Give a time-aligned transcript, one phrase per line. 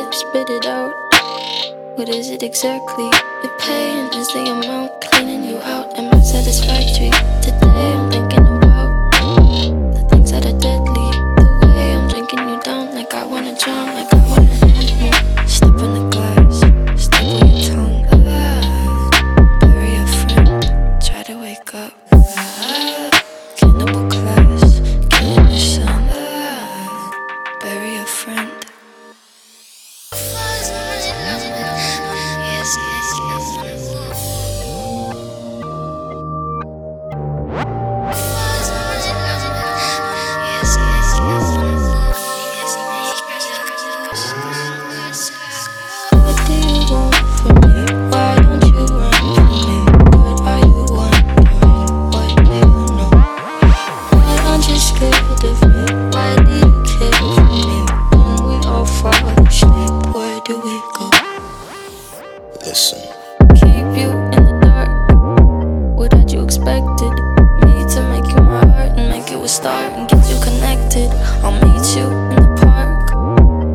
[0.00, 0.92] it, spit it out.
[1.96, 3.10] What is it exactly?
[3.42, 5.98] The pain is the amount cleaning you out.
[5.98, 7.10] Am I satisfactory
[7.42, 8.09] today?
[69.30, 71.08] make you a star and get you connected.
[71.44, 73.12] I'll meet you in the park.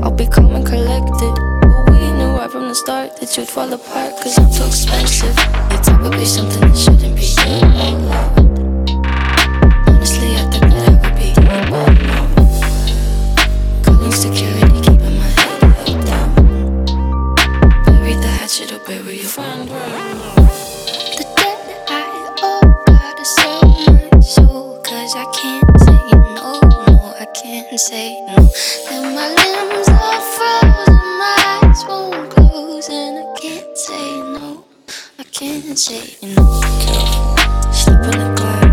[0.04, 1.36] I'll be calm and collected.
[1.62, 5.36] But we knew right from the start that you'd fall apart, cause I'm too expensive.
[5.72, 7.15] It's probably something that shouldn't
[27.46, 28.50] can't say no.
[28.90, 34.66] And my limbs are frozen, my eyes won't close, and I can't say no.
[35.20, 36.44] I can't say no.
[37.72, 38.65] Sleep in the car.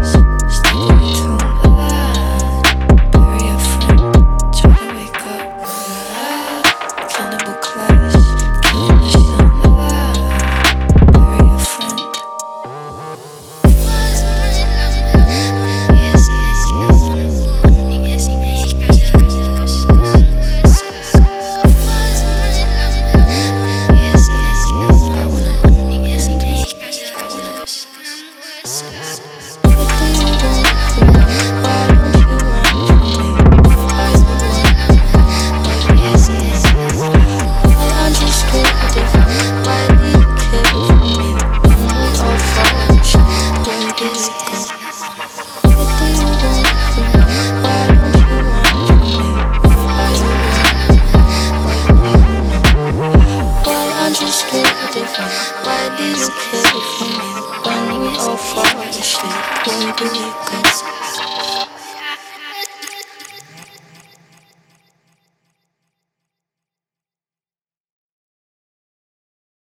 [56.12, 56.62] Please care
[56.98, 57.30] for me
[57.64, 59.32] when we all fall asleep.
[59.66, 61.01] Won't do you good?